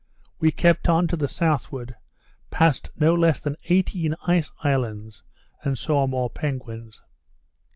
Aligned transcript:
We 0.39 0.51
kept 0.51 0.89
on 0.89 1.05
to 1.09 1.15
the 1.15 1.27
southward, 1.27 1.95
passed 2.49 2.89
no 2.95 3.13
less 3.13 3.39
than 3.39 3.55
eighteen 3.65 4.15
ice 4.25 4.49
islands, 4.63 5.23
and 5.61 5.77
saw 5.77 6.07
more 6.07 6.27
penguins. 6.31 7.03